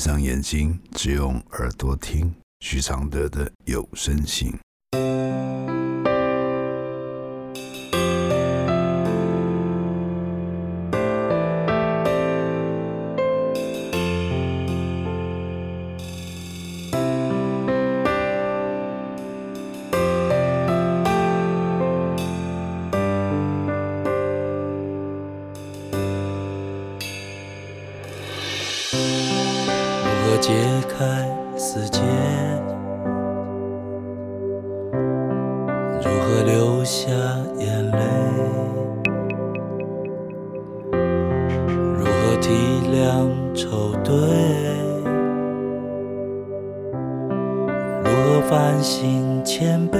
[0.00, 4.50] 闭上眼睛，只用耳朵听徐常德的有声信。
[31.00, 31.06] 开
[31.56, 31.98] 死结？
[35.96, 37.10] 如何流下
[37.56, 37.98] 眼泪？
[41.96, 42.52] 如何体
[42.92, 44.12] 谅愁对？
[48.04, 49.96] 如何反省谦卑？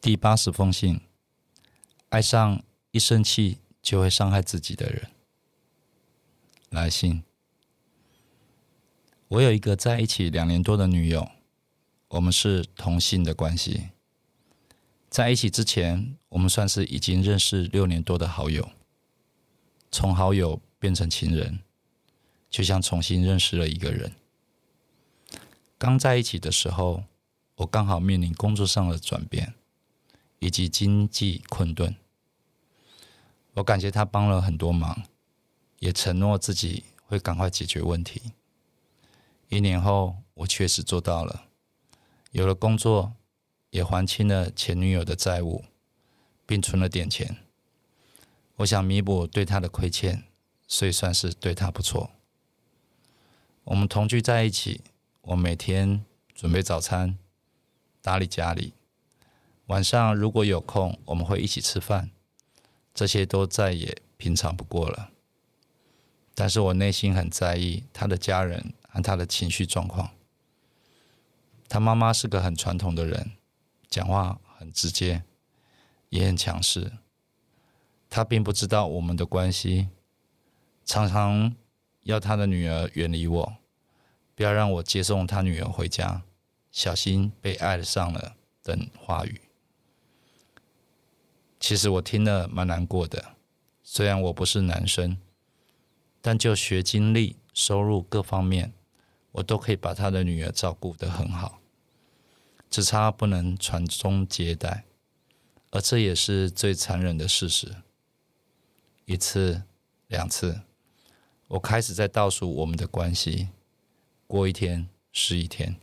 [0.00, 1.00] 第八十封信：
[2.10, 2.62] 爱上
[2.92, 5.08] 一生气就会伤害自己的人。
[6.74, 7.22] 来信：
[9.28, 11.30] 我有一个在一起两年多的女友，
[12.08, 13.90] 我们是同性的关系。
[15.08, 18.70] 在一起之前，我们算是已经认识六年多的好友，
[19.90, 21.60] 从好友变成情人，
[22.50, 24.12] 就像重新认识了一个人。
[25.78, 27.04] 刚在一起的时候，
[27.54, 29.54] 我刚好面临工作上的转变。
[30.40, 31.96] 以及经济困顿，
[33.54, 35.02] 我感谢他帮了很多忙，
[35.84, 38.32] 也承诺自己会赶快解决问题。
[39.50, 41.44] 一年后，我确实做到了，
[42.30, 43.12] 有了工作，
[43.68, 45.66] 也还清了前女友的债务，
[46.46, 47.36] 并存了点钱。
[48.56, 50.24] 我想弥补对他的亏欠，
[50.66, 52.12] 所以算是对他不错。
[53.64, 54.80] 我们同居在一起，
[55.20, 56.02] 我每天
[56.34, 57.18] 准备早餐，
[58.00, 58.72] 打理家里。
[59.66, 62.10] 晚上如果有空，我们会一起吃饭，
[62.94, 65.10] 这些都再也平常不过了。
[66.34, 70.10] 但是我内心很在意他的家人和他的情绪状况。
[71.68, 73.32] 他妈妈是个很传统的人，
[73.88, 75.22] 讲话很直接，
[76.08, 76.92] 也很强势。
[78.10, 79.88] 他并不知道我们的关系，
[80.84, 81.54] 常常
[82.02, 83.56] 要他的女儿远离我，
[84.34, 86.22] 不要让我接送他女儿回家，
[86.70, 89.40] 小心被爱上了等话语。
[91.58, 93.36] 其实我听了蛮难过的，
[93.82, 95.16] 虽然我不是男生，
[96.26, 98.72] 但就学经历、收入各方面，
[99.32, 101.60] 我都可以把他的女儿照顾得很好，
[102.70, 104.86] 只差不能传宗接代，
[105.70, 107.76] 而这也是最残忍的事实。
[109.04, 109.64] 一次、
[110.06, 110.62] 两次，
[111.48, 113.50] 我开始在倒数我们的关系，
[114.26, 115.76] 过一天是一天，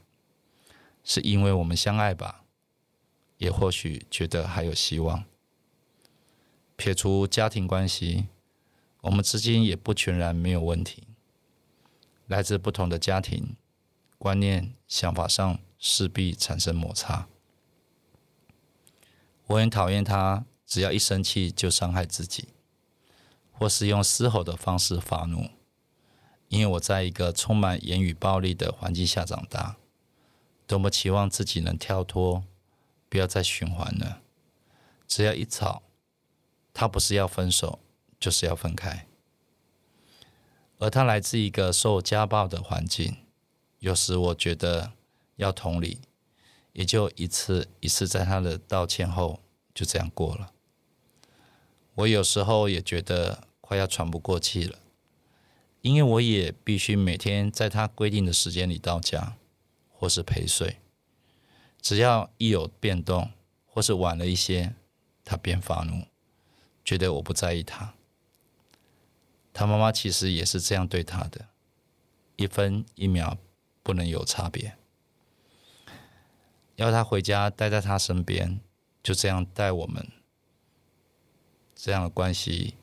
[1.03, 2.43] 是因为我们相爱吧？
[3.37, 5.23] 也或许觉得还有希望。
[6.75, 8.25] 撇除家庭关系，
[9.01, 11.03] 我们之间也不全然没有问题。
[12.27, 13.55] 来自不同的家庭，
[14.17, 17.27] 观念、想法上势必产生摩擦。
[19.47, 22.47] 我很讨厌他，只要一生气就伤害自己，
[23.51, 25.49] 或是用嘶吼的方式发怒。
[26.47, 29.77] 因为我在一个充满言语暴力的环境下长大，
[30.65, 32.43] 多么期望自己能跳脱，
[33.09, 34.21] 不要再循环了。
[35.07, 35.83] 只要一吵。
[36.73, 37.79] 他不是要分手，
[38.21, 39.05] 就是要分开。
[40.77, 43.17] 而他来自一个受家暴的环境，
[43.79, 44.93] 有时我觉得
[45.35, 45.99] 要同理，
[46.71, 49.41] 也就一次一次在他的道歉后
[49.73, 50.53] 就这样过了。
[51.95, 54.79] 我有时候也觉得快要喘不过气了，
[55.81, 59.35] 因为我也必须每天在他规定的时间里到家，
[59.89, 60.77] 或是陪睡。
[61.81, 63.31] 只要一有变动，
[63.65, 64.73] 或是晚了一些，
[65.23, 66.05] 他便发怒。
[66.83, 67.93] 觉得我不在意他，
[69.53, 71.47] 他妈妈其实也是这样对他的，
[72.35, 73.37] 一分一秒
[73.83, 74.75] 不能有差别，
[76.75, 78.59] 要他回家待在他身边，
[79.03, 80.07] 就这样带我们，
[81.75, 82.75] 这样的关系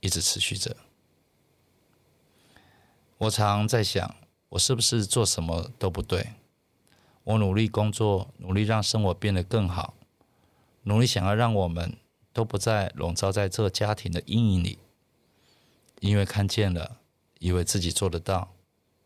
[0.00, 0.76] 一直持续着。
[3.18, 4.16] 我常在想，
[4.50, 6.32] 我是不是做什么都不对？
[7.24, 9.94] 我努力工作，努力让生活变得更好，
[10.82, 11.96] 努力想要让我们。
[12.34, 14.80] 都不再笼罩在这个家庭的阴影里，
[16.00, 17.00] 因为看见了，
[17.38, 18.54] 以为自己做得到，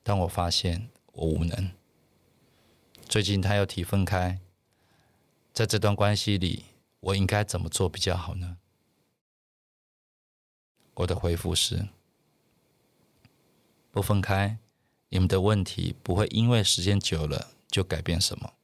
[0.02, 1.70] 但我发现我无能。
[3.08, 4.40] 最近他又提分开，
[5.52, 6.64] 在这段关系里，
[7.00, 8.58] 我应该怎么做比较好呢？
[10.94, 11.88] 我的回复是：
[13.90, 14.58] 不分开，
[15.08, 18.54] 你们的问题不会因为时间久了就改变什么，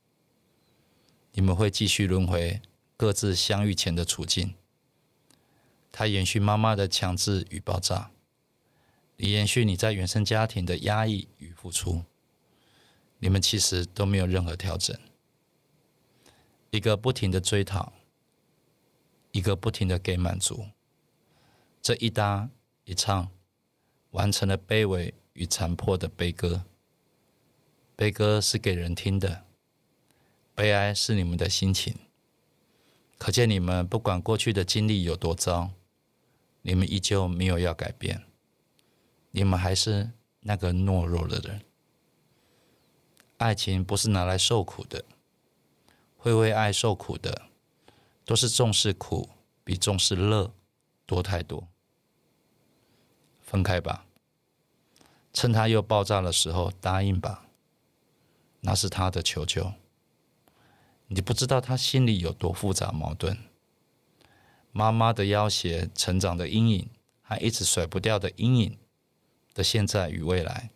[1.33, 2.61] 你们会继续轮回。
[2.97, 4.55] 各自相遇前的处境，
[5.97, 8.11] 他延续妈妈的强制与爆炸，
[9.17, 12.03] 你延续你在原生家庭的压抑与付出，
[13.21, 14.99] 你们其实都没有任何调整。
[16.71, 17.93] 一个不停的追讨，
[19.31, 20.67] 一个不停的给满足，
[21.81, 22.51] 这一搭
[22.83, 23.31] 一唱，
[24.11, 26.65] 完成了卑微与残破的悲歌。
[27.95, 29.45] 悲歌是给人听的，
[30.57, 31.95] 悲哀是你们的心情。
[33.17, 35.71] 可见你们不管过去的经历有多糟。
[36.67, 38.25] 你们依旧没有要改变，
[39.33, 41.61] 你们还是那个懦弱的人。
[43.37, 45.05] 爱情不是拿来受苦的，
[46.17, 47.43] 会为爱受苦的，
[48.25, 49.29] 都是重视苦
[49.63, 50.55] 比重视乐
[51.05, 51.69] 多太多。
[53.43, 54.07] 分开吧，
[55.35, 57.47] 趁他又爆炸的时候答应吧，
[58.61, 59.75] 那是他的求救。
[61.09, 63.37] 你不知道他心里有多复杂矛盾。
[64.77, 66.91] 妈妈的要挟，成长的阴影，
[67.23, 68.77] 还一直甩不掉的阴影
[69.55, 70.71] 的现在与未来，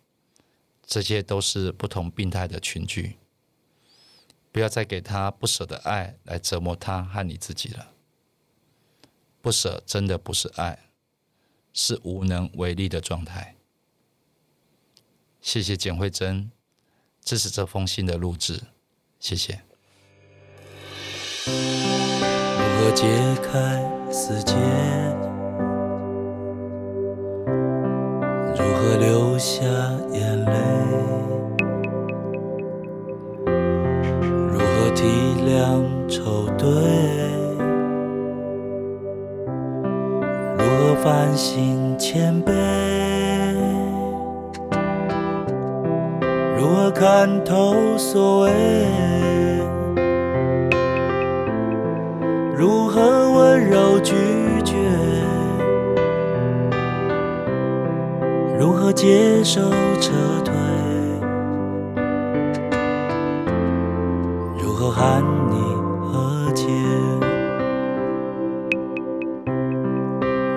[0.87, 3.19] 这些都是不同病态的群聚。
[4.53, 7.93] 不要再给他不舍的爱来折磨他和你自己了。
[9.41, 10.91] 不舍真的不是爱，
[11.73, 13.57] 是无能为力的状态。
[15.41, 16.53] 谢谢简慧珍
[17.21, 18.63] 支持这封信的录制，
[19.19, 19.61] 谢谢。
[22.89, 23.07] 如何解
[23.43, 23.53] 开
[24.11, 24.55] 死结？
[28.57, 29.63] 如何流下
[30.11, 30.53] 眼泪？
[34.51, 35.05] 如何体
[35.45, 36.67] 谅愁对？
[40.57, 42.55] 如何反省谦卑？
[46.57, 48.51] 如何看透所谓？
[52.59, 54.17] 如何温柔拒
[54.65, 54.75] 绝？
[58.59, 59.61] 如何接受
[60.01, 60.11] 撤
[60.45, 60.53] 退？
[64.61, 65.55] 如何喊你
[66.03, 66.67] 和解？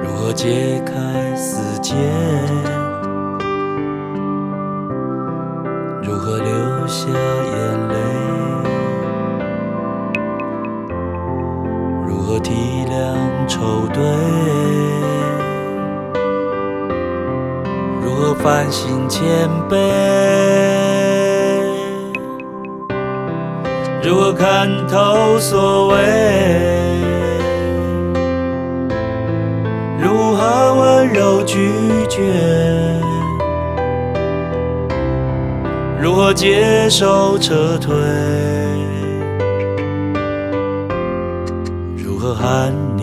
[0.02, 1.94] 如何解开死结？
[6.02, 8.01] 如何流下眼泪？
[12.52, 13.16] 体谅
[13.48, 14.04] 愁堆？
[18.04, 19.24] 如何反省谦
[19.70, 19.78] 卑？
[24.04, 25.96] 如何看透所谓？
[29.98, 31.72] 如何温柔拒
[32.10, 32.22] 绝？
[36.02, 37.96] 如何接受撤退？
[42.34, 42.98] 寒